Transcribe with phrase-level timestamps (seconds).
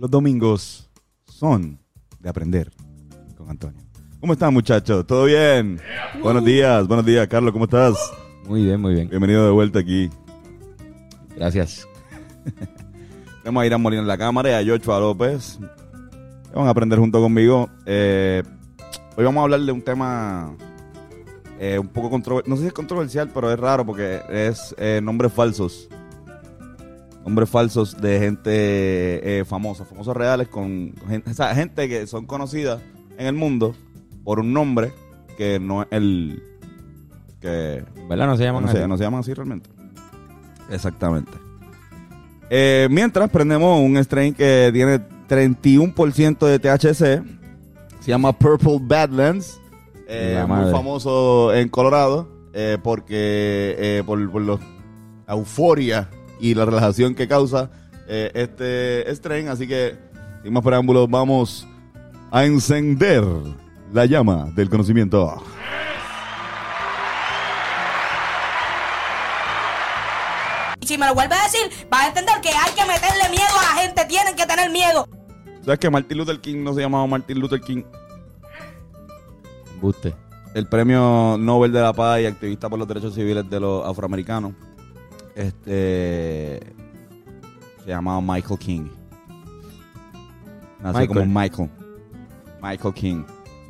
[0.00, 0.88] Los domingos
[1.26, 1.78] son
[2.20, 2.72] de aprender
[3.36, 3.82] con Antonio.
[4.18, 5.06] ¿Cómo están, muchachos?
[5.06, 5.78] ¿Todo bien?
[6.22, 8.10] Buenos días, buenos días, Carlos, ¿cómo estás?
[8.46, 9.10] Muy bien, muy bien.
[9.10, 10.08] Bienvenido de vuelta aquí.
[11.36, 11.86] Gracias.
[13.44, 15.58] Vamos a ir a Molina en la cámara y a Joshua López.
[16.54, 17.68] Van a aprender junto conmigo.
[17.84, 18.42] Eh,
[19.18, 20.56] hoy vamos a hablar de un tema
[21.58, 22.48] eh, un poco controversial.
[22.48, 25.90] No sé si es controversial, pero es raro porque es eh, nombres falsos.
[27.24, 32.26] Nombres falsos de gente eh, famosa, famosos reales con, gente, o sea, gente que son
[32.26, 32.80] conocidas
[33.18, 33.74] en el mundo
[34.24, 34.92] por un nombre
[35.36, 36.42] que no es el
[37.40, 38.26] que ¿Verdad?
[38.26, 38.78] No se llaman no así.
[38.78, 39.70] se, no se llaman así realmente.
[40.70, 41.32] Exactamente.
[42.48, 47.24] Eh, mientras prendemos un strain que tiene 31% de THC.
[48.00, 49.60] Se llama Purple Badlands.
[50.08, 52.28] Eh, muy famoso en Colorado.
[52.52, 54.58] eh, porque por, por la
[55.28, 56.08] euforia
[56.40, 57.70] y la relajación que causa
[58.08, 59.48] eh, este strain.
[59.48, 59.96] Así que,
[60.42, 61.66] sin más preámbulos, vamos
[62.30, 63.24] a encender
[63.92, 65.42] la llama del conocimiento.
[70.80, 73.52] Y si me lo vuelves a decir, vas a entender que hay que meterle miedo
[73.58, 74.04] a la gente.
[74.06, 75.06] Tienen que tener miedo.
[75.62, 77.82] ¿Sabes que Martin Luther King no se llamaba Martin Luther King?
[79.74, 80.14] Embuste.
[80.54, 84.52] el premio Nobel de la Paz y activista por los derechos civiles de los afroamericanos.
[85.40, 86.60] Este
[87.84, 88.88] se llamaba Michael King.
[90.82, 91.08] Nació Michael.
[91.08, 91.70] como Michael.
[92.62, 93.22] Michael King.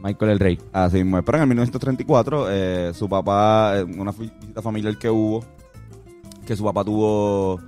[0.02, 0.58] Michael el Rey.
[0.72, 1.22] Así mismo.
[1.22, 5.44] Pero en el 1934, eh, su papá, eh, una visita familiar que hubo,
[6.46, 7.60] que su papá tuvo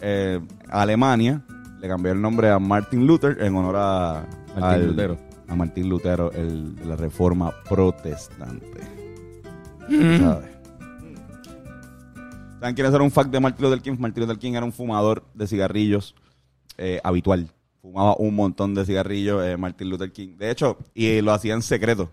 [0.00, 1.42] eh, a Alemania,
[1.80, 4.26] le cambió el nombre a Martin Luther en honor a
[4.58, 5.18] Martín al- Lutero.
[5.48, 8.80] a Martín Lutero, el la reforma protestante.
[9.88, 10.18] Mm.
[10.18, 10.50] ¿Sabes?
[12.60, 13.96] ¿Saben quién era un fact de Martin Luther King?
[13.98, 16.14] Martin Luther King era un fumador de cigarrillos
[16.76, 17.50] eh, habitual.
[17.80, 20.36] Fumaba un montón de cigarrillos eh, Martin Luther King.
[20.36, 22.10] De hecho, y lo hacía en secreto.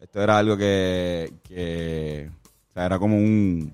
[0.00, 2.30] Esto era algo que, que
[2.70, 3.72] o sea, era como un...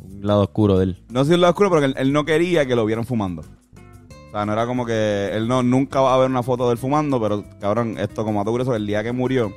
[0.00, 1.04] Un lado oscuro de él.
[1.10, 3.06] No sé si es lo oscuro, pero que él, él no quería que lo vieran
[3.06, 3.42] fumando.
[3.42, 6.72] O sea, no era como que él no nunca va a ver una foto de
[6.72, 9.54] él fumando, pero cabrón, esto como dato curioso, el día que murió,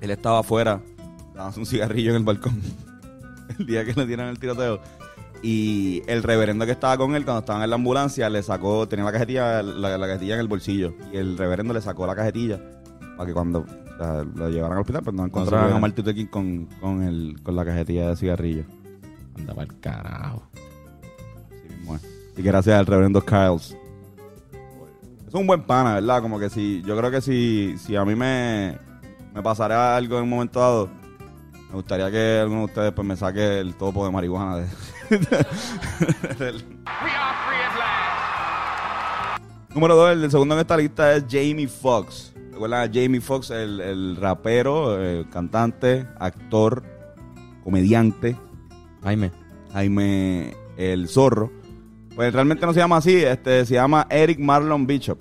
[0.00, 0.82] él estaba afuera,
[1.32, 2.60] dándose un cigarrillo en el balcón.
[3.58, 4.80] el día que le dieron el tiroteo.
[5.42, 9.06] Y el reverendo que estaba con él cuando estaban en la ambulancia le sacó, tenía
[9.06, 10.94] la cajetilla, la, la cajetilla en el bolsillo.
[11.12, 12.60] Y el reverendo le sacó la cajetilla
[13.16, 15.78] para que cuando o sea, lo llevaran al hospital, pues no encontraran a.
[15.78, 18.64] Martin Luther King con, con, el, con la cajetilla de cigarrillo.
[19.36, 20.42] Anda para el carajo.
[20.54, 22.06] Así mismo es.
[22.36, 23.76] Y gracias al reverendo Kyles.
[25.26, 26.22] Es un buen pana, ¿verdad?
[26.22, 28.78] Como que si, yo creo que si, si a mí me,
[29.34, 30.88] me pasara algo en un momento dado,
[31.70, 34.56] me gustaría que alguno de ustedes pues me saque el topo de marihuana.
[34.56, 34.66] de-
[36.38, 36.64] del-
[39.74, 42.32] Número dos, el segundo en esta lista es Jamie Foxx.
[42.52, 46.82] ¿Recuerdan a Jamie Foxx, el, el rapero, eh, cantante, actor,
[47.62, 48.36] comediante?
[49.04, 49.30] Jaime.
[49.72, 51.52] Jaime el Zorro.
[52.16, 55.20] Pues realmente no se llama así, este se llama Eric Marlon Bishop.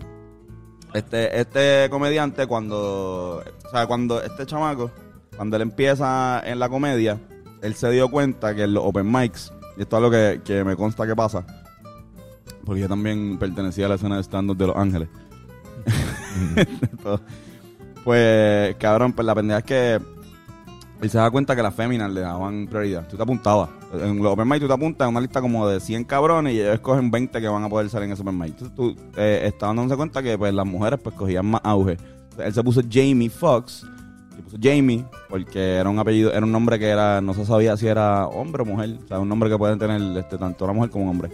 [0.95, 4.89] Este, este comediante cuando, o sea, cuando este chamaco,
[5.39, 7.17] cuando él empieza en la comedia,
[7.61, 10.65] él se dio cuenta que en los open mics, y esto es algo que, que
[10.65, 11.45] me consta que pasa,
[12.65, 15.07] porque yo también pertenecía a la escena de stand-up de Los Ángeles.
[18.03, 19.99] Pues, cabrón, pues la pendeja es que
[21.01, 23.07] él se da cuenta que las féminas le daban prioridad.
[23.07, 23.69] Tú te apuntabas.
[23.93, 26.61] En los Open Mic tú te apuntas en una lista como de 100 cabrones y
[26.61, 28.49] ellos escogen 20 que van a poder salir en ese Open Mic.
[28.49, 31.93] Entonces tú eh, estabas dándose cuenta que pues, las mujeres pues cogían más auge.
[31.93, 33.85] Entonces, él se puso Jamie Foxx.
[34.39, 37.75] Se puso Jamie porque era un apellido, era un nombre que era, no se sabía
[37.75, 38.97] si era hombre o mujer.
[39.03, 41.29] O sea, un nombre que pueden tener este, tanto la mujer como un hombre.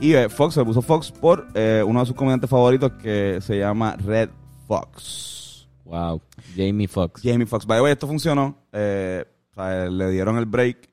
[0.00, 3.58] Y eh, Fox se puso Fox por eh, uno de sus comediantes favoritos que se
[3.58, 4.30] llama Red
[4.66, 5.68] Fox.
[5.84, 6.22] Wow.
[6.56, 7.20] Jamie Foxx.
[7.22, 7.66] Jamie Foxx.
[7.66, 8.56] By the way, esto funcionó.
[8.72, 10.88] Eh, o sea, le dieron el break.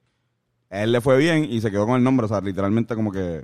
[0.70, 2.26] A él le fue bien y se quedó con el nombre.
[2.26, 3.44] O sea, literalmente como que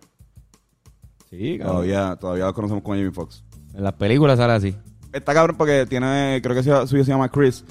[1.29, 1.75] Sí, cabrón.
[1.75, 3.43] todavía, todavía lo conocemos como Jamie Foxx.
[3.73, 4.75] En las películas sale así.
[5.11, 7.63] Está cabrón porque tiene, creo que su suyo se llama Chris.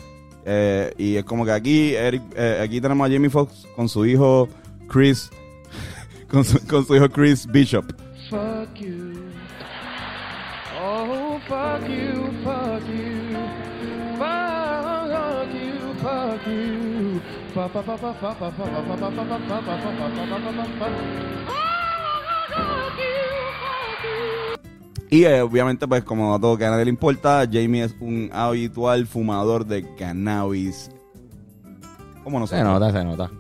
[0.45, 4.49] Eh, y es como que aquí, eh, aquí tenemos a Jamie Foxx con su hijo
[4.89, 5.31] Chris,
[6.31, 7.85] con su, hijo Chris Bishop.
[10.81, 11.39] Oh,
[25.11, 28.29] Y eh, obviamente, pues como a todo que a nadie le importa, Jamie es un
[28.33, 30.91] habitual fumador de cannabis.
[32.25, 33.31] ¿Cómo no Se nota, se nota.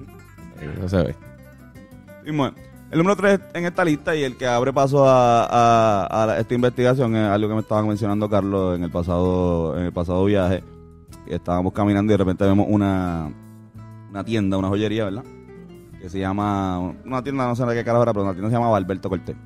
[0.79, 1.17] Eso se ve.
[2.25, 2.55] Y bueno,
[2.91, 6.38] el número 3 en esta lista y el que abre paso a, a- a la-
[6.41, 10.25] esta investigación es algo que me estaba mencionando Carlos en el pasado en el pasado
[10.25, 10.65] viaje.
[11.26, 13.31] Estábamos caminando y de repente vemos una,
[14.11, 15.25] una tienda, una joyería, ¿verdad?
[16.00, 18.56] Que se llama, una tienda, no sé de qué carajo era, pero una tienda se
[18.56, 19.37] llama Alberto Cortés.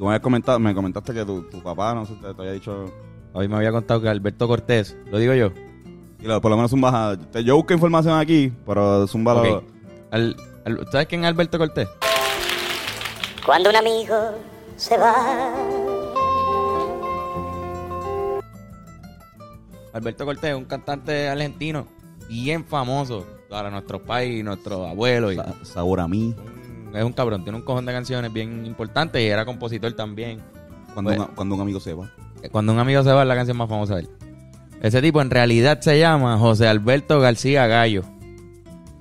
[0.00, 2.52] Tú me, habías comentado, me comentaste que tu, tu papá, no sé, te, te había
[2.52, 2.86] dicho...
[3.34, 5.50] Hoy me había contado que Alberto Cortés, lo digo yo.
[6.18, 9.64] Y lo- por lo menos Zumba, yo busqué información aquí, pero Zumba lo- Ok.
[10.10, 11.86] Al- al- ¿Sabes quién es Alberto Cortés?
[13.44, 14.16] Cuando un amigo
[14.76, 15.54] se va.
[19.92, 21.86] Alberto Cortés es un cantante argentino
[22.26, 25.34] bien famoso para nuestro país y nuestros abuelos.
[25.34, 26.34] y- sa- sabor a mí.
[26.94, 30.40] Es un cabrón, tiene un cojón de canciones bien importantes y era compositor también.
[30.94, 32.10] Cuando, Pues- un, cuando un amigo se va.
[32.50, 34.08] Cuando un amigo se va es la canción más famosa de él.
[34.82, 38.02] Ese tipo en realidad se llama José Alberto García Gallo.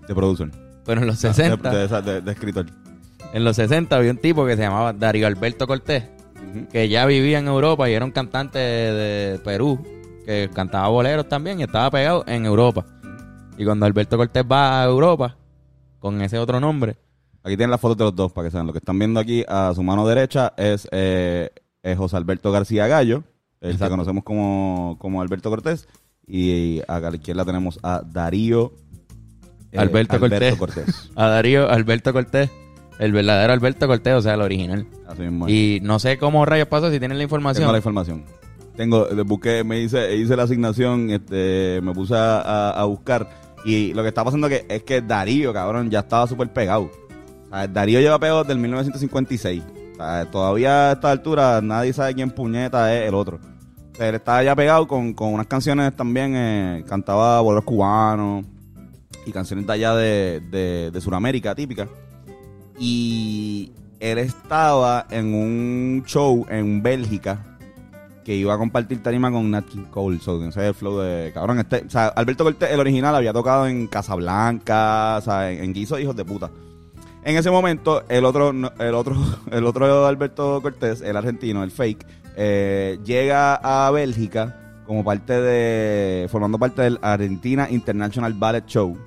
[0.07, 0.51] De producer.
[0.85, 2.65] Pero en los De, 60, de- de- de- de escritor.
[3.33, 6.03] en los 60 había un tipo que se llamaba Darío Alberto Cortés,
[6.71, 9.79] que ya vivía en Europa y era un cantante de Perú,
[10.25, 12.85] que cantaba boleros también y estaba pegado en Europa.
[13.57, 15.37] Y cuando Alberto Cortés va a Europa,
[15.99, 16.97] con ese otro nombre,
[17.43, 18.67] Aquí tienen las fotos de los dos para que sean.
[18.67, 21.49] Lo que están viendo aquí a su mano derecha es, eh,
[21.83, 23.23] es José Alberto García Gallo,
[23.61, 23.91] Exacto.
[23.91, 25.87] conocemos como, como Alberto Cortés.
[26.27, 28.73] Y a la izquierda tenemos a Darío
[29.71, 30.55] eh, Alberto Cortés.
[30.57, 31.11] Cortés.
[31.15, 32.51] a Darío Alberto Cortés,
[32.99, 34.85] el verdadero Alberto Cortés, o sea, el original.
[35.07, 35.53] Así mismo es.
[35.53, 37.61] Y no sé cómo rayos pasó si tienen la información.
[37.63, 38.25] Tengo la información.
[38.75, 43.27] Tengo, busqué, me hice, hice la asignación, este, me puse a, a- a buscar.
[43.65, 46.89] Y lo que está pasando que, es que Darío, cabrón, ya estaba súper pegado.
[47.49, 49.63] Darío lleva pegado desde el 1956.
[49.93, 53.39] O sea, todavía a esta altura nadie sabe quién puñeta es el otro.
[53.93, 58.45] O sea, él estaba ya pegado con, con unas canciones también, eh, cantaba boleros cubanos
[59.25, 61.89] y canciones de allá de, de, Sudamérica típicas.
[62.77, 67.45] Y él estaba en un show en Bélgica
[68.23, 70.19] que iba a compartir tarima con Nat King Cole.
[70.19, 71.59] So, el flow de cabrón.
[71.59, 75.73] Este, o sea, Alberto Cortés, el original, había tocado en Casablanca, o sea, en, en
[75.73, 76.49] Guiso Hijos de Puta.
[77.29, 79.15] En ese momento, el otro, el otro,
[79.51, 82.03] el otro Alberto Cortés, el argentino, el fake,
[82.35, 88.97] eh, llega a Bélgica como parte de, formando parte del Argentina International Ballet Show.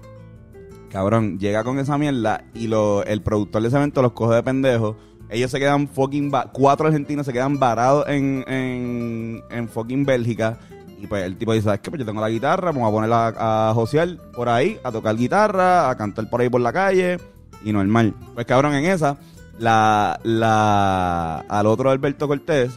[0.88, 4.44] Cabrón, llega con esa mierda y lo, el productor de ese evento los coge de
[4.44, 4.94] pendejos.
[5.28, 6.30] Ellos se quedan fucking...
[6.52, 10.60] cuatro argentinos se quedan varados en, en, en fucking Bélgica.
[11.00, 11.90] Y pues el tipo dice, ¿sabes qué?
[11.90, 15.16] Pues yo tengo la guitarra, vamos a poner a, a Josiel por ahí, a tocar
[15.16, 17.18] guitarra, a cantar por ahí por la calle.
[17.64, 18.14] Y normal.
[18.34, 19.18] Pues cabrón, en esa,
[19.58, 22.72] la, la, al otro Alberto Cortés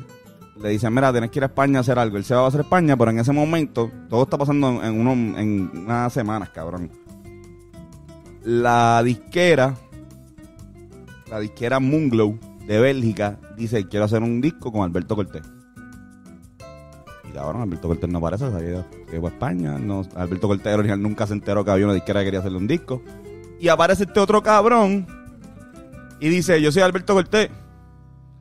[0.61, 2.17] le dicen, mira, tienes que ir a España a hacer algo.
[2.17, 5.37] Él se va a hacer España, pero en ese momento, todo está pasando en, uno,
[5.37, 6.91] en unas semanas, cabrón.
[8.43, 9.75] La disquera,
[11.29, 12.37] la disquera Moonglow
[12.67, 15.43] de Bélgica, dice, quiero hacer un disco con Alberto Cortés.
[17.27, 19.77] Y cabrón, Alberto Cortés no sabía que fue a España.
[19.77, 22.67] No, Alberto Cortés original nunca se enteró que había una disquera que quería hacerle un
[22.67, 23.01] disco.
[23.59, 25.07] Y aparece este otro cabrón
[26.19, 27.49] y dice, yo soy Alberto Cortés.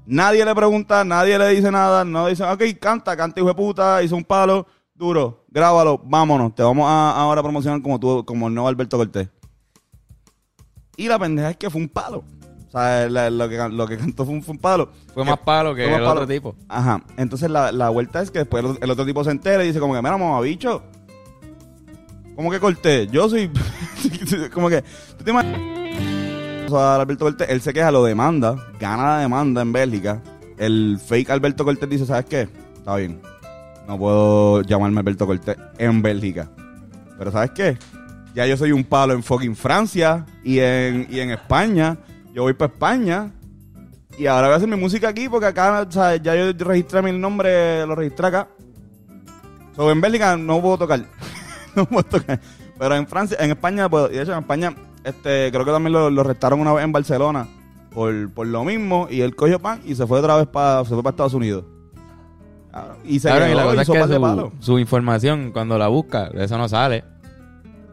[0.06, 4.02] Nadie le pregunta, nadie le dice nada, no dice, ok, canta, canta hijo de puta,
[4.02, 8.49] hizo un palo, duro, grábalo, vámonos, te vamos a, ahora a promocionar como tú, como
[8.49, 9.28] el nuevo Alberto Cortés.
[10.97, 12.23] Y la pendeja es que fue un palo.
[12.68, 14.90] O sea, la- lo, que, lo que cantó fue un, fue un palo.
[15.14, 16.21] Fue más palo que Fue más el palo.
[16.23, 16.54] otro tipo.
[16.68, 17.02] Ajá.
[17.16, 19.80] Entonces la, la vuelta es que después el, el otro tipo se entera y dice
[19.80, 20.83] como que, mira, mamá, bicho.
[22.34, 23.06] ¿Cómo que corté?
[23.08, 23.50] Yo soy...
[24.52, 24.82] como que...
[25.16, 25.74] ¿Tú te imaginas?
[26.72, 30.20] Alberto Cortés, él se queja, lo demanda, gana la demanda en Bélgica.
[30.58, 32.48] El fake Alberto Cortés dice, ¿sabes qué?
[32.76, 33.20] Está bien.
[33.86, 36.50] No puedo llamarme Alberto Cortés en Bélgica.
[37.18, 37.78] Pero ¿sabes qué?
[38.34, 41.96] Ya yo soy un palo en fucking Francia y en, y en España.
[42.32, 43.30] Yo voy para España.
[44.18, 47.02] Y ahora voy a hacer mi música aquí porque acá, o sea, ya yo registré
[47.02, 48.48] mi nombre, lo registré acá.
[49.76, 51.00] So, en Bélgica no puedo tocar.
[52.78, 54.10] Pero en Francia, en España, puedo.
[54.10, 56.92] Y de hecho, en España, este, creo que también lo, lo restaron una vez en
[56.92, 57.46] Barcelona
[57.92, 59.06] por, por lo mismo.
[59.10, 61.64] Y él cogió pan y se fue otra vez para, se fue para Estados Unidos.
[63.04, 66.68] Y se y quedó, la cosa es que su, información, cuando la busca, eso no
[66.68, 67.04] sale.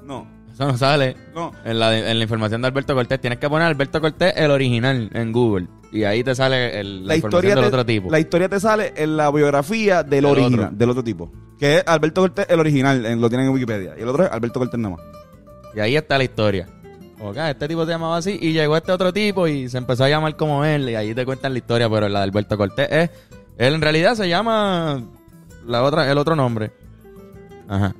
[0.03, 1.15] No, Eso no sale.
[1.35, 1.51] no.
[1.63, 5.09] En la, en la información de Alberto Cortés, tienes que poner Alberto Cortés el original
[5.13, 5.67] en Google.
[5.91, 8.09] Y ahí te sale el, la, La información historia, del te, otro tipo.
[8.09, 10.77] la historia te sale en la biografía del, Del original, otro.
[10.77, 11.31] del otro tipo.
[11.61, 13.93] Que es Alberto Cortés, el original, en- lo tienen en Wikipedia.
[13.97, 15.05] Y el otro es Alberto Cortés nada más.
[15.75, 16.67] Y ahí está la historia.
[17.37, 20.09] Ah, este tipo se llamaba así y llegó este otro tipo y se empezó a
[20.09, 23.09] llamar como él y ahí te cuentan la historia, pero la de Alberto Cortés es...
[23.59, 25.03] Él en realidad se llama
[25.67, 26.71] la otra, el otro nombre.
[27.69, 27.93] Ajá.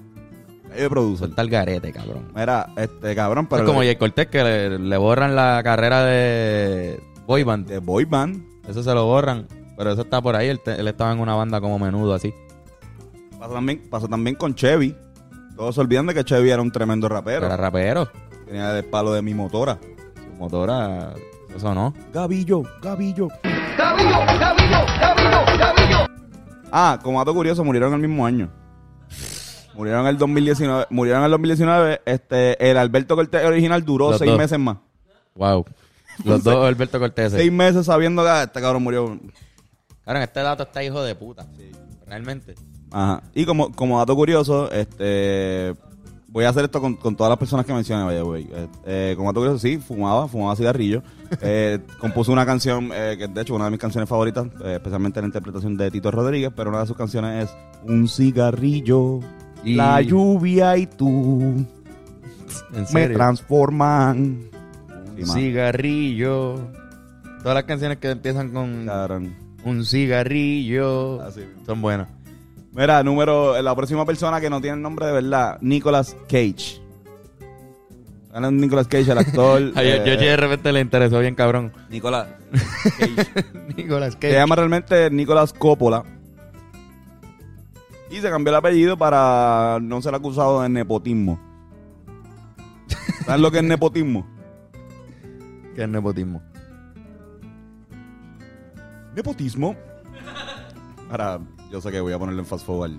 [0.74, 1.27] Ahí de producer.
[1.27, 2.32] Suelta el garete, cabrón.
[2.36, 7.00] Mira, este cabrón, es pero como Jay Cortés que le, le borran la carrera de
[7.27, 7.68] boy band.
[7.68, 8.44] de boy band.
[8.68, 9.48] Eso se lo borran.
[9.77, 10.48] Pero eso está por ahí.
[10.48, 12.34] Él, te- él estaba en una banda como menudo así.
[13.41, 14.95] Pasó también, pasó también con Chevy.
[15.55, 17.48] Todos se olvidan de que Chevy era un tremendo rapero.
[17.48, 18.07] Era rapero.
[18.45, 19.79] Tenía el palo de mi motora.
[20.13, 21.15] Su motora.
[21.55, 21.91] Eso no.
[22.13, 23.29] Gavillo, Gavillo.
[26.71, 28.51] Ah, como dato curioso, murieron el mismo año.
[29.74, 30.86] Murieron en el 2019.
[30.91, 32.01] Murieron en el 2019.
[32.05, 34.38] Este, el Alberto Cortés original duró Los seis dos.
[34.38, 34.77] meses más.
[35.33, 35.65] Wow.
[36.25, 37.31] Los dos Alberto Cortés.
[37.31, 39.19] Seis meses sabiendo que ah, este cabrón murió.
[40.03, 41.48] Claro, este dato está hijo de puta.
[42.05, 42.53] Realmente.
[42.91, 43.24] Ajá.
[43.33, 45.75] Y como, como dato curioso, este
[46.27, 48.43] voy a hacer esto con, con todas las personas que mencioné, vaya, güey.
[48.51, 51.01] Eh, eh, como dato curioso, sí, fumaba, fumaba cigarrillo.
[51.41, 55.27] Eh, compuso una canción eh, que de hecho una de mis canciones favoritas, especialmente la
[55.27, 57.55] interpretación de Tito Rodríguez, pero una de sus canciones es
[57.89, 59.21] Un cigarrillo,
[59.63, 61.65] Y- la lluvia y tú
[62.74, 64.41] En me transforman.
[65.17, 66.55] Un cigarrillo.
[67.43, 68.89] Todas las canciones que empiezan con
[69.63, 72.10] un cigarrillo Así son buenas.
[72.74, 76.80] Mira, número, la próxima persona que no tiene el nombre de verdad, Nicolas Cage.
[78.51, 79.62] Nicolas Cage, el actor.
[79.75, 81.74] Ay, yo, eh, yo de repente le interesó bien cabrón.
[81.90, 82.28] Nicolas
[82.98, 83.28] Cage.
[83.75, 84.34] Nicolas Se Cage.
[84.34, 86.04] llama realmente Nicolas Coppola.
[88.10, 91.40] Y se cambió el apellido para no ser acusado de nepotismo.
[93.25, 94.25] ¿Sabes lo que es nepotismo?
[95.75, 96.42] ¿Qué es nepotismo?
[99.16, 99.75] Nepotismo.
[101.12, 102.94] Ahora, yo sé que voy a ponerle en fast forward.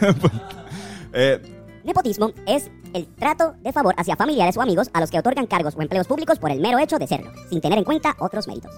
[1.14, 1.40] eh,
[1.84, 5.74] Nepotismo es el trato de favor hacia familiares o amigos a los que otorgan cargos
[5.74, 8.72] o empleos públicos por el mero hecho de serlo, sin tener en cuenta otros méritos.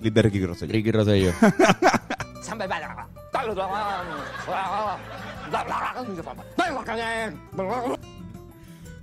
[0.00, 0.72] clip de Ricky Rosselló.
[0.72, 1.32] Ricky Rosselló.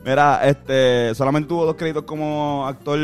[0.03, 2.99] Mira, este, solamente tuvo dos créditos como actor,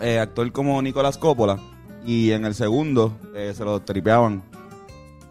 [0.00, 1.58] eh, actor como Nicolás Coppola.
[2.04, 4.42] Y en el segundo eh, se lo tripeaban.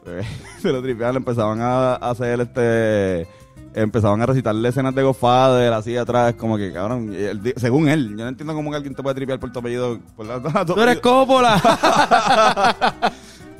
[0.05, 0.23] Eh,
[0.61, 3.27] se lo tripeaban, empezaban a, hacer este.
[3.73, 7.13] Empezaban a recitarle escenas de Godfather así atrás, como que cabrón.
[7.13, 9.97] él según él, yo no entiendo cómo que alguien te puede tripear por tu apellido.
[10.15, 10.99] Por la, tu ¡Tú eres.
[10.99, 11.61] Coppola!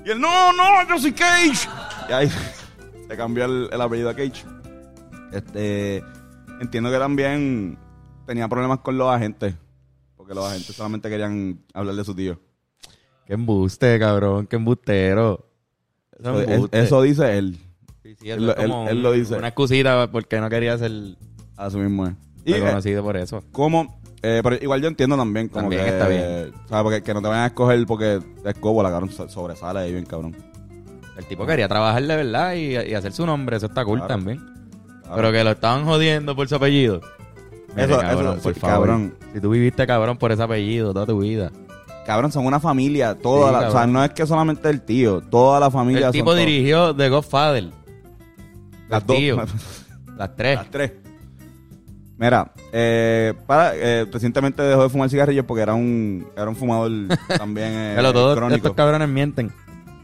[0.04, 1.70] Y él, no, no, yo soy Cage.
[2.10, 2.28] Y ahí
[3.08, 4.44] se cambió el, el apellido a Cage.
[5.32, 6.04] Este,
[6.60, 7.78] entiendo que también
[8.26, 9.54] tenía problemas con los agentes.
[10.18, 12.40] Porque los agentes solamente querían hablar de su tío.
[13.32, 14.46] ¡Qué embuste, cabrón!
[14.46, 15.48] ¡Qué embustero!
[16.20, 16.82] Eso es Eso, embuste.
[16.82, 17.58] eso dice él.
[18.04, 18.46] Sí, sí, eso él
[19.00, 19.36] lo- él- dice.
[19.38, 20.92] Una excusita porque no quería ser
[21.56, 22.14] A su mismo es.
[22.44, 23.42] Y eh, reconocido por eso.
[23.54, 26.52] como, eh, pero igual yo entiendo también como También que, está bien.
[26.68, 26.84] ¿sabes?
[26.84, 30.04] Porque que no te vayan a escoger porque es Coppola, cabrón, so- sobresale ahí bien,
[30.06, 30.36] cabrón.
[31.18, 33.56] El tipo quería trabajar de verdad y, y hacer su nombre.
[33.56, 34.14] Eso está cool Claro.
[34.14, 34.40] también.
[35.04, 35.16] Claro.
[35.16, 37.00] Pero que lo estaban jodiendo por su apellido.
[37.78, 38.88] Mire, Eso- cabrón, eso, por sí, favor.
[38.88, 39.14] cabrón.
[39.34, 41.50] Si tú viviste cabrón por ese apellido toda tu vida.
[42.06, 45.22] Cabrón, son una familia, toda Sí, la, o sea, no es que solamente el tío,
[45.22, 46.08] toda la familia.
[46.08, 47.70] El tipo dirigió The Godfather.
[48.90, 49.18] Las El dos.
[49.18, 49.38] tío.
[50.18, 50.56] Las tres.
[50.58, 50.92] Las tres.
[52.18, 56.92] Mira, eh, para, eh, recientemente dejó de fumar cigarrillos porque era un, era un fumador
[57.38, 58.58] también eh, Pero todos crónico.
[58.58, 59.52] estos cabrones mienten.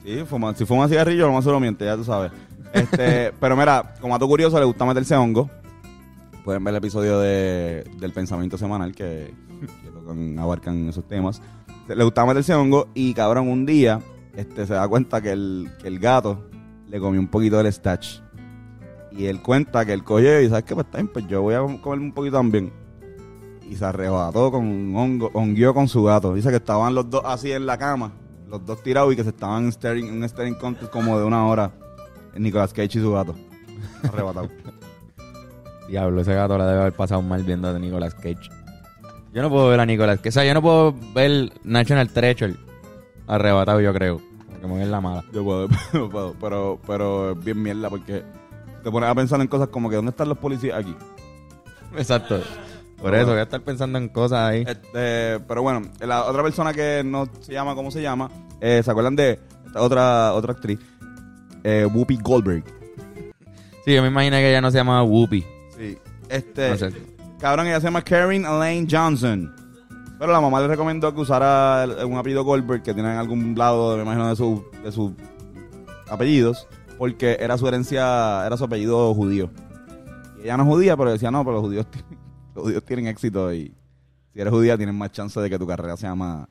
[0.03, 2.31] Sí, fuma- si fuma cigarrillo, lo más seguro miente, ya tú sabes.
[2.73, 5.49] Este, pero mira, como a tu curioso, le gusta meterse hongo.
[6.43, 9.33] Pueden ver el episodio de, del pensamiento semanal que,
[9.83, 11.41] que tocan, abarcan esos temas.
[11.87, 14.01] Le gustaba meterse hongo y cabrón, un día
[14.35, 16.43] este, se da cuenta que el, que el gato
[16.87, 18.19] le comió un poquito del stash.
[19.11, 21.59] Y él cuenta que él cogió y sabes qué, pues, bien, pues yo voy a
[21.81, 22.71] comerme un poquito también.
[23.67, 26.33] Y se arrebató con un hongo, hongueó con su gato.
[26.33, 28.11] Dice que estaban los dos así en la cama,
[28.47, 31.45] los dos tirados y que se estaban staring, en un staring contest como de una
[31.47, 31.71] hora.
[32.35, 33.33] Nicolas Cage y su gato.
[34.03, 34.49] Arrebatado.
[35.89, 38.49] Diablo, ese gato le debe haber pasado mal viendo a Nicolas Cage.
[39.33, 40.29] Yo no puedo ver a Nicolas Cage.
[40.29, 42.55] O sea, yo no puedo ver National Treasure
[43.27, 44.21] arrebatado, yo creo.
[44.49, 45.23] Porque me la mala.
[45.33, 48.23] Yo puedo, yo puedo, pero, pero es bien mierda porque
[48.83, 50.95] te pones a pensar en cosas como que ¿dónde están los policías aquí?
[51.97, 52.41] Exacto.
[53.01, 54.63] Por eso, voy a estar pensando en cosas ahí.
[54.67, 58.89] Este, pero bueno, la otra persona que no se llama como se llama, eh, ¿se
[58.89, 60.79] acuerdan de esta otra, otra actriz?
[61.63, 62.63] Eh, Whoopi Goldberg.
[63.85, 65.45] Sí, yo me imaginé que ella no se llamaba Whoopi.
[65.77, 65.97] Sí.
[66.29, 67.16] Este, No sé.
[67.39, 69.53] Cabrón, ella se llama Karen Elaine Johnson.
[70.19, 73.95] Pero la mamá le recomendó que usara un apellido Goldberg que tiene en algún lado,
[73.97, 75.11] me imagino, de, su, de sus
[76.09, 76.67] apellidos,
[76.97, 79.51] porque era su herencia, era su apellido judío.
[80.39, 82.17] Y ella no es judía, pero decía, no, pero los judíos, tienen-
[82.55, 83.75] los judíos tienen éxito y
[84.33, 86.47] si eres judía tienes más chance de que tu carrera sea más,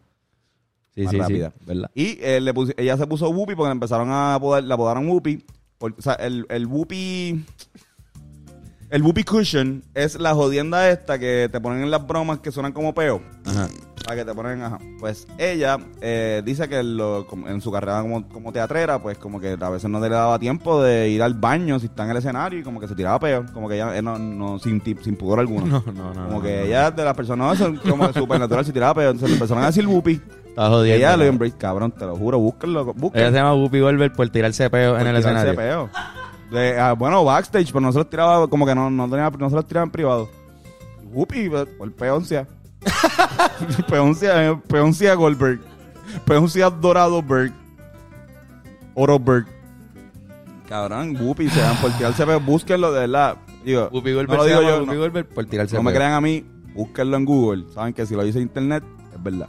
[0.95, 1.51] Sí, más sí, rápida.
[1.59, 1.65] sí.
[1.67, 1.91] ¿Verdad?
[1.95, 5.45] Y eh, le ella se puso Whoopi porque le empezaron a apodar, la apodaron Whoopi.
[5.77, 7.45] Porque, o sea, el, el Whoopi.
[8.89, 12.73] El Whoopi Cushion es la jodienda esta que te ponen en las bromas que suenan
[12.73, 13.21] como peo.
[13.45, 13.69] Ajá.
[14.05, 14.79] Para que te ponen, ajá.
[15.01, 19.41] Pues ella eh, dice que lo- como- en su carrera como, como teatrera, pues como
[19.41, 22.19] que a veces no le daba tiempo de ir al baño si está en el
[22.19, 23.45] escenario y como que se tiraba peo.
[23.53, 25.83] Como que ella eh, no, no, sin, sin pudor alguno.
[25.87, 26.25] No, no, no.
[26.27, 26.67] Como no, que no.
[26.67, 29.11] ella de las personas son como supernatural, se tiraba peo.
[29.11, 30.13] Entonces le empezaron a decir Whoopi.
[30.13, 30.97] Está Y jodiendo.
[30.99, 32.83] ella lo embrace, cabrón, te lo juro, búsquenlo.
[32.83, 33.29] Ella búsquenlo.
[33.31, 35.57] se llama Whoopi Goldberg por tirarse peo en el tirarse escenario.
[35.57, 35.91] peo.
[36.51, 39.51] De, ah, bueno, backstage, pero no se los tiraba, como que no, no, tenía, no
[39.51, 40.29] se los tiraba en privado.
[41.13, 41.49] Whoopi,
[41.79, 42.47] por peoncia.
[43.89, 45.61] peoncia, peoncia Goldberg.
[46.25, 47.53] Peoncia Dorado Berg.
[48.95, 49.47] Oro Berg.
[50.69, 52.41] Cabrón, Whoopi, se dan por tirarse peo.
[52.41, 53.37] Búsquenlo, de verdad.
[53.65, 55.99] Digo, Whoopi no Goldberg lo digo yo, no, Goldberg por tirarse no me peo.
[55.99, 57.65] crean a mí, búsquenlo en Google.
[57.73, 58.85] Saben que si lo dice internet,
[59.15, 59.49] es verdad.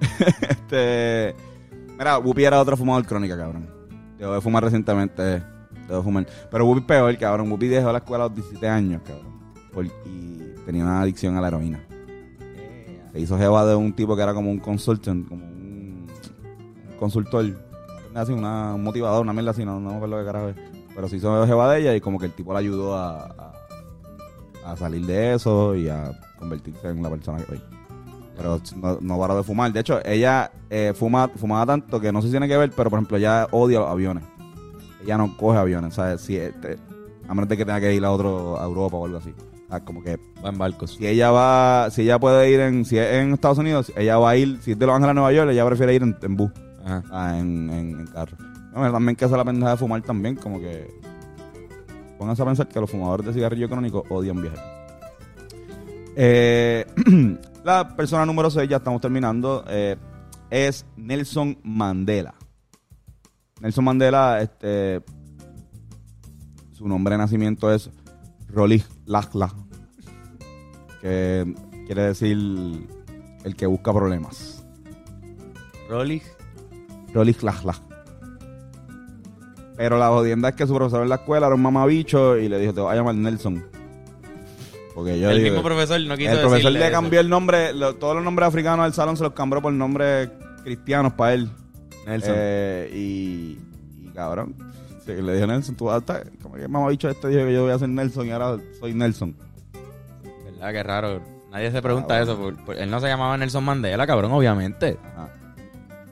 [0.48, 1.34] este.
[1.98, 3.68] Mira, Whoopi era otro fumador crónica, cabrón.
[4.18, 5.42] Dejó de fumar recientemente.
[5.90, 6.26] Dejó de fumar.
[6.50, 7.50] Pero Whoopi peor, cabrón.
[7.50, 9.26] Whoopi dejó la escuela a los 17 años, cabrón.
[9.72, 11.80] Por- y tenía una adicción a la heroína.
[13.12, 16.06] Se hizo jeva de un tipo que era como un consultant, como un,
[16.90, 17.44] un consultor.
[18.14, 20.56] Así, una, un motivador, una mierda así, no, no me acuerdo qué carajo es.
[20.94, 23.52] Pero se hizo jeva de ella y como que el tipo la ayudó a,
[24.64, 27.62] a, a salir de eso y a convertirse en la persona que hoy.
[28.36, 29.72] Pero no, no paró de fumar.
[29.72, 32.90] De hecho, ella eh, fuma, fumaba tanto que no sé si tiene que ver, pero
[32.90, 34.24] por ejemplo, ella odia los aviones.
[35.04, 36.20] Ella no coge aviones, ¿sabes?
[36.20, 36.78] Si, este,
[37.28, 39.32] a menos de que tenga que ir a otro a Europa o algo así.
[39.68, 40.94] Ah, como que Va en barcos.
[40.96, 44.30] si ella va, si ella puede ir en, si es en Estados Unidos, ella va
[44.30, 46.36] a ir, si es de Los Ángeles a Nueva York, ella prefiere ir en, en
[46.36, 46.50] bus,
[46.84, 47.04] Ajá.
[47.12, 48.36] ah, en, en, en carro.
[48.74, 50.90] Bueno, también que hace la pendeja de fumar también, como que
[52.18, 54.64] pónganse a pensar que los fumadores de cigarrillo crónico odian viajar.
[56.16, 56.84] Eh,
[57.64, 59.96] la persona número 6, ya estamos terminando, eh,
[60.50, 62.34] es Nelson Mandela.
[63.60, 65.02] Nelson Mandela, este,
[66.72, 67.90] su nombre de nacimiento es
[68.48, 69.52] Rolig Lachla,
[71.00, 71.54] que
[71.86, 72.36] quiere decir
[73.44, 74.64] el que busca problemas.
[75.88, 76.22] Rolly.
[77.12, 77.74] Rolig Lachla.
[79.76, 82.58] Pero la jodienda es que su profesor en la escuela era un mamabicho y le
[82.58, 83.64] dijo, te voy a llamar Nelson.
[84.94, 86.90] Porque yo El digo, mismo profesor no quiso el profesor le eso.
[86.92, 90.28] cambió el nombre, lo- todos los nombres africanos del salón se los cambió por nombres
[90.64, 91.50] cristianos para él.
[92.10, 92.34] Nelson.
[92.36, 93.58] Eh, y,
[94.06, 94.54] y cabrón,
[95.06, 97.62] sí, le dijo Nelson, tú vas a estar, como que mamabicho este dijo que yo
[97.62, 99.34] voy a ser Nelson y ahora soy Nelson.
[100.44, 100.72] ¿Verdad?
[100.72, 101.20] Qué raro.
[101.50, 102.36] Nadie se pregunta Ah, eso.
[102.38, 104.98] por- por- él no se llamaba Nelson Mandela, cabrón, obviamente.
[105.04, 105.28] Ajá.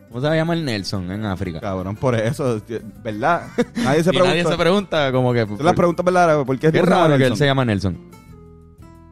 [0.08, 1.60] ¿Cómo se llama el Nelson en África?
[1.60, 2.60] Cabrón, por eso,
[3.04, 3.42] ¿verdad?
[3.76, 4.28] Nadie se pregunta.
[4.30, 5.46] nadie se pregunta como que...
[5.46, 7.98] Son las preguntas verdaderas, ¿por qué, llamas raro que él se llama Nelson.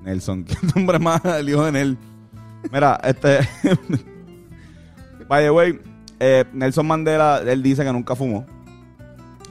[0.02, 1.98] Nelson, qué nombre más el hijo de Nel.
[2.72, 3.40] Mira, este.
[5.28, 5.78] By the way,
[6.20, 8.46] eh, Nelson Mandela, él dice que nunca fumó.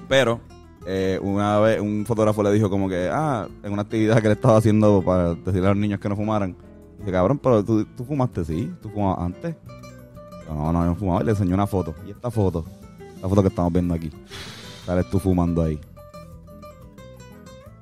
[0.08, 0.40] Pero
[0.86, 4.34] eh, una vez un fotógrafo le dijo como que, ah, en una actividad que le
[4.34, 6.56] estaba haciendo para decirle a los niños que no fumaran.
[7.00, 9.56] Dice, cabrón, pero tú, tú fumaste, sí, tú fumabas antes.
[10.48, 11.22] No, no, yo no fumaba.
[11.22, 11.96] Y le enseñó una foto.
[12.08, 12.66] Y esta foto,
[13.22, 14.12] la foto que estamos viendo aquí.
[14.86, 15.80] Sales tú fumando ahí.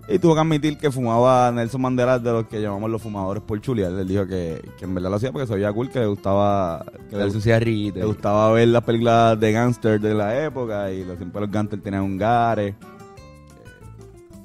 [0.08, 3.62] Y tuvo que admitir que fumaba Nelson Mandela de los que llamamos los fumadores por
[3.62, 3.88] chulia.
[3.88, 6.86] Él dijo que, que en verdad lo hacía porque se veía cool, que le gustaba,
[7.10, 8.00] que le, cigarrito.
[8.00, 11.82] le gustaba ver las películas de gangsters de la época y los, siempre los gangsters
[11.82, 12.68] tenían un gare.
[12.68, 12.76] Eh,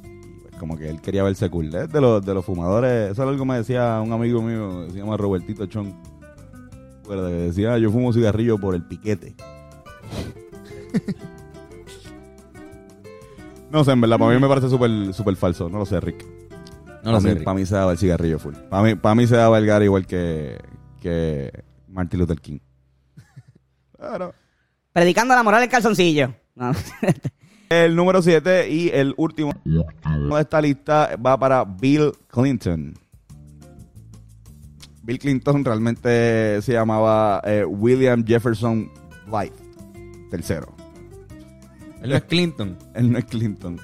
[0.05, 1.75] y pues como que él quería verse cool.
[1.75, 4.87] Es de los, de los fumadores, eso es algo que me decía un amigo mío,
[4.87, 5.93] que se llama Robertito Chon.
[7.03, 9.35] Recuerda que decía, yo fumo cigarrillo por el piquete.
[13.71, 15.69] no sé, en verdad, para mí me parece súper súper falso.
[15.69, 16.25] No lo sé, Rick.
[17.05, 17.29] No lo para sé.
[17.29, 17.45] mí, Rick.
[17.45, 18.55] para mí se daba el cigarrillo full.
[18.71, 20.59] Para mí, para mí se daba el gar igual que,
[21.01, 21.53] que
[21.89, 22.59] Martin Luther King.
[23.97, 24.33] Claro.
[24.93, 26.33] Predicando la moral del calzoncillo.
[26.55, 26.71] No.
[27.69, 32.95] El número 7 y el último de esta lista va para Bill Clinton.
[35.03, 38.91] Bill Clinton realmente se llamaba eh, William Jefferson
[39.27, 39.53] Blythe,
[40.31, 40.75] tercero.
[42.03, 42.77] Él no es Clinton.
[42.95, 43.81] Él no es Clinton.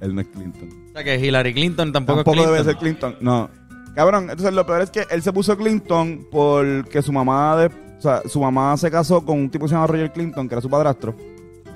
[0.00, 0.68] Él no es Clinton.
[0.90, 2.52] O sea que Hillary Clinton tampoco, Tampoco es Clinton.
[2.54, 3.16] debe ser Clinton.
[3.20, 3.48] No.
[3.94, 8.00] Cabrón, entonces lo peor es que él se puso Clinton porque su mamá de, o
[8.00, 10.62] sea, su mamá se casó con un tipo que se llama Roger Clinton, que era
[10.62, 11.14] su padrastro.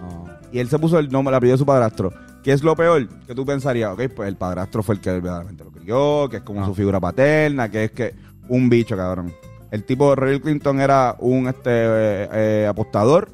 [0.01, 0.25] No.
[0.51, 2.13] Y él se puso el nombre, el apellido de su padrastro.
[2.43, 3.07] ¿Qué es lo peor?
[3.27, 6.43] Que tú pensarías, ok, pues el padrastro fue el que verdaderamente lo crió, que es
[6.43, 6.67] como Ah.
[6.67, 8.15] su figura paterna, que es que
[8.49, 9.33] un bicho, cabrón.
[9.71, 13.29] El tipo de Bill Clinton era un este eh, eh, apostador,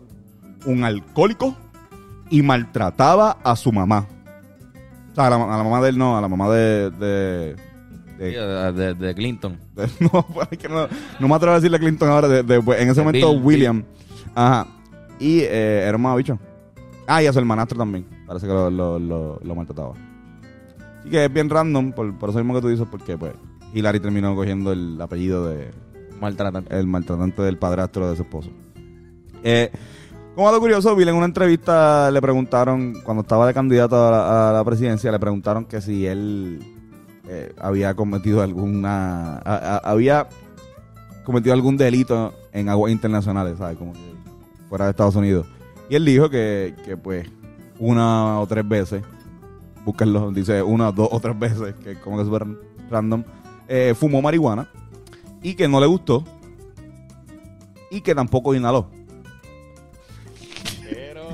[0.66, 1.54] un alcohólico
[2.32, 4.06] y maltrataba a su mamá.
[5.12, 6.90] O sea, a la, a la mamá de él no, a la mamá de...
[6.90, 7.56] de-
[8.18, 9.58] de- de, de- de Clinton.
[10.00, 10.86] no, pues, es que no,
[11.20, 12.28] no me atrevo a decirle a Clinton ahora.
[12.64, 13.84] pues, en ese momento, Bill, William.
[14.34, 14.66] Ajá.
[15.18, 16.38] Y eh, era un mamabicho.
[17.06, 18.06] Ah, y a su hermanastro también.
[18.26, 19.92] Parece que lo, lo, lo, lo maltrataba.
[21.00, 23.32] Así que es bien random, por, por eso mismo que tú dices, porque pues
[23.74, 25.70] Hillary terminó cogiendo el apellido de
[26.20, 26.78] Maltratante.
[26.78, 28.50] el maltratante del padrastro de su esposo.
[29.42, 29.70] Eh,
[30.34, 34.64] como dato curioso, Bill en una entrevista le preguntaron, cuando estaba de candidato a la,
[34.64, 36.60] presidencia, le preguntaron que si él
[37.28, 40.28] eh, había cometido alguna, había
[41.24, 43.76] cometido algún delito en aguas internacionales, ¿sabes?
[43.76, 44.00] Como que
[44.68, 45.46] fuera de Estados Unidos.
[45.90, 47.28] Y él dijo que, que pues
[47.78, 49.02] una o tres veces,
[49.84, 52.46] búsquenlo, dice una, dos o tres veces, que como que es súper
[52.90, 53.24] random,
[53.68, 54.68] eh, fumó marihuana
[55.42, 56.24] y que no le gustó
[57.90, 58.88] y que tampoco inhaló.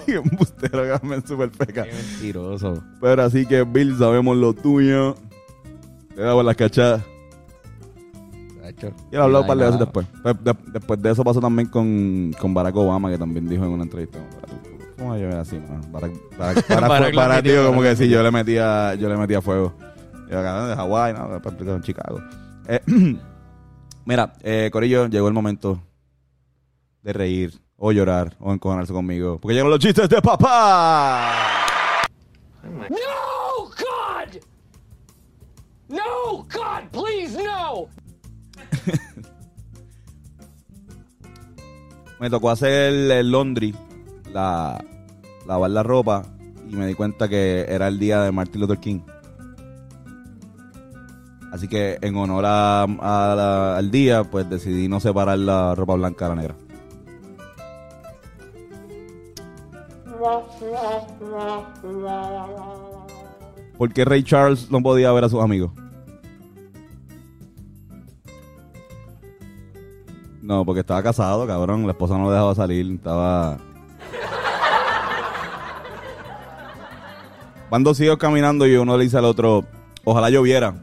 [0.12, 1.84] Qué embustero, que súper peca.
[1.84, 2.82] Qué mentiroso.
[3.00, 5.14] Pero así que, Bill, sabemos lo tuyo.
[6.14, 7.02] Te damos las cachadas.
[9.10, 10.06] Y él habló un par de veces después.
[10.24, 13.70] De- de- después de eso pasó también con, con Barack Obama, que también dijo en
[13.70, 14.18] una entrevista.
[14.96, 15.56] ¿Cómo yo así?
[15.56, 15.80] man?
[15.92, 19.16] Barack, Barack, Barack, Barack lo Barack metió, como que sí, yo le metía, yo le
[19.16, 19.74] metía fuego.
[20.30, 21.74] Yo acá de Hawái, ¿no?
[21.74, 22.20] En Chicago.
[22.68, 22.80] Eh,
[24.04, 25.80] mira, eh, Corillo, llegó el momento
[27.02, 29.38] de reír o llorar o encojonarse conmigo.
[29.40, 31.32] Porque llegan los chistes de papá.
[32.90, 34.40] No, God!
[35.88, 37.86] No, God, please, no!
[42.20, 43.74] Me tocó hacer el, el laundry,
[44.32, 44.84] la,
[45.46, 46.24] lavar la ropa,
[46.68, 49.00] y me di cuenta que era el día de Martin Luther King.
[51.52, 55.94] Así que en honor a, a la- al día, pues decidí no separar la ropa
[55.94, 56.56] blanca de la negra.
[63.76, 65.70] ¿Por qué Ray Charles no podía ver a sus amigos?
[70.42, 71.84] No, porque estaba casado, cabrón.
[71.84, 72.90] La esposa no lo dejaba salir.
[72.92, 73.58] Estaba.
[77.70, 79.64] Van dos hijos caminando y uno le dice al otro,
[80.04, 80.74] ojalá yo viera.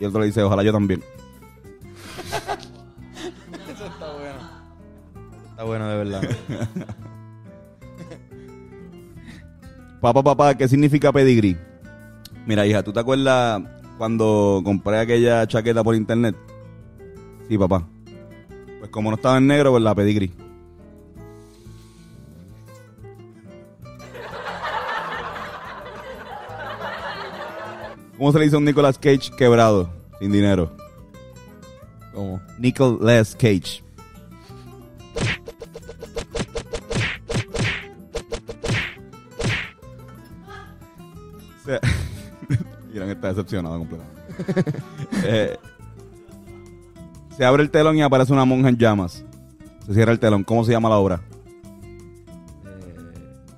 [0.00, 1.04] Y el otro le dice, ojalá yo también.
[5.50, 6.22] Está bueno de verdad.
[10.02, 11.56] Papá, papá, ¿qué significa pedigrí?
[12.44, 13.62] Mira, hija, ¿tú te acuerdas
[13.98, 16.34] cuando compré aquella chaqueta por internet?
[17.48, 17.86] Sí, papá.
[18.80, 20.32] Pues como no estaba en negro, pues la pedí gris.
[28.18, 29.88] ¿Cómo se le dice a un Nicolas Cage quebrado,
[30.18, 30.72] sin dinero?
[32.12, 32.40] ¿Cómo?
[32.58, 33.84] Nicolas Cage.
[43.22, 44.20] Está decepcionado completamente.
[45.24, 45.56] Eh,
[47.36, 49.24] se abre el telón y aparece una monja en llamas.
[49.86, 50.42] Se cierra el telón.
[50.42, 51.20] ¿Cómo se llama la obra?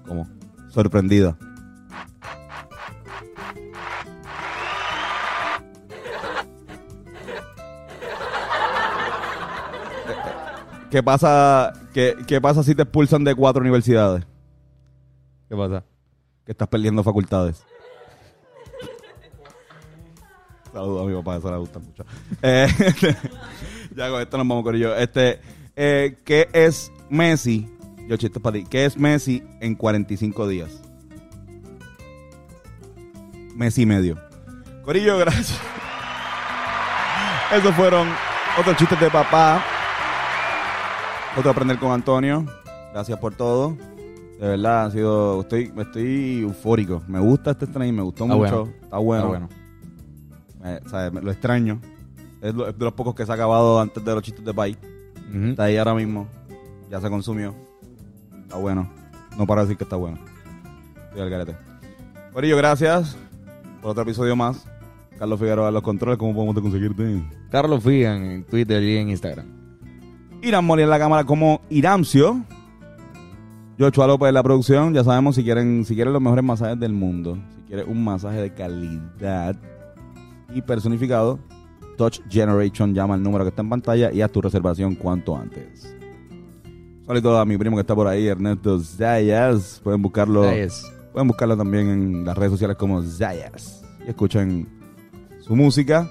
[0.06, 0.28] ¿Cómo?
[0.68, 1.38] Sorprendida.
[10.90, 14.26] ¿Qué pasa, qué, qué pasa si te expulsan de cuatro universidades?
[15.48, 15.82] ¿Qué pasa?
[16.44, 17.64] Que estás perdiendo facultades.
[20.74, 22.04] Saludos a mi papá, eso le gusta mucho.
[22.42, 22.66] Eh,
[23.96, 24.96] ya con esto nos vamos con ello.
[24.96, 25.40] Este,
[25.76, 27.70] eh, ¿Qué es Messi?
[28.08, 28.64] Yo chistes para ti.
[28.68, 30.82] ¿Qué es Messi en 45 días?
[33.54, 34.18] Messi y medio.
[34.82, 35.60] Corillo, gracias.
[37.52, 38.08] Esos fueron
[38.58, 39.62] otros chistes de papá.
[41.36, 42.44] Otro aprender con Antonio.
[42.92, 43.76] Gracias por todo.
[44.40, 45.42] De verdad, ha sido.
[45.42, 47.00] Estoy, estoy eufórico.
[47.06, 48.64] Me gusta este stream, me gustó Está mucho.
[48.64, 48.74] bueno.
[48.82, 49.22] Está bueno.
[49.22, 49.63] Está bueno.
[50.64, 50.80] Eh,
[51.12, 51.80] me- lo extraño.
[52.40, 54.52] Es, lo- es de los pocos que se ha acabado antes de los chistes de
[54.54, 54.76] país.
[55.30, 55.46] Ujú.
[55.48, 56.26] Está ahí ahora mismo.
[56.90, 57.54] Ya se consumió.
[58.42, 58.88] Está bueno.
[59.38, 60.18] No para decir que está bueno.
[61.08, 61.56] Estoy al garete.
[62.32, 63.16] Corillo, gracias
[63.80, 64.66] por otro episodio más.
[65.18, 66.18] Carlos Figueroa en los controles.
[66.18, 67.22] ¿Cómo podemos conseguirte?
[67.50, 69.46] Carlos Figan en Twitter y en Instagram.
[70.42, 72.42] Irán Mori en la cámara como Iramcio.
[73.78, 74.94] Joshua López en la producción.
[74.94, 77.38] Ya sabemos si quieren, si quieren los mejores masajes del mundo.
[77.56, 79.56] Si quieres un masaje de calidad
[80.54, 81.38] y personificado.
[81.96, 85.94] Touch Generation llama al número que está en pantalla y haz tu reservación cuanto antes.
[87.06, 89.80] Saludos a mi primo que está por ahí, Ernesto Zayas.
[89.84, 90.44] Pueden buscarlo.
[90.44, 90.90] Zayas.
[91.12, 93.84] Pueden buscarlo también en las redes sociales como Zayas.
[94.06, 94.66] Y escuchen
[95.40, 96.10] su música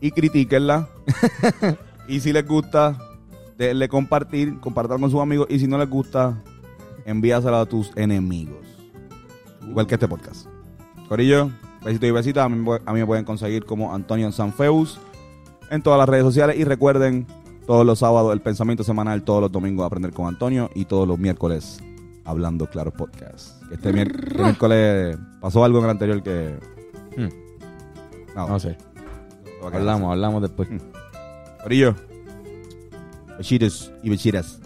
[0.00, 0.88] y critíquenla.
[2.08, 2.96] Y si les gusta,
[3.58, 5.46] denle compartir, compartan con sus amigos.
[5.50, 6.42] Y si no les gusta,
[7.04, 8.66] envíaselo a tus enemigos.
[9.68, 10.46] Igual que este podcast.
[11.06, 11.50] Corillo,
[11.84, 12.44] besito y besita.
[12.44, 14.98] A mí, me- a mí me pueden conseguir como Antonio Sanfeus
[15.70, 16.56] en todas las redes sociales.
[16.58, 17.26] Y recuerden,
[17.66, 21.18] todos los sábados el pensamiento semanal, todos los domingos aprender con Antonio y todos los
[21.18, 21.80] miércoles
[22.24, 23.62] hablando claro podcast.
[23.72, 26.58] Este, este miércoles pasó algo en el anterior que...
[27.16, 28.76] Hmm, No, no sé.
[29.72, 30.68] Hablamos, hablamos después.
[31.62, 31.94] Corillo,
[33.36, 34.60] besitos y besitas.